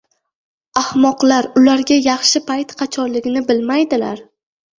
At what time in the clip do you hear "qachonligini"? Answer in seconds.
2.81-3.45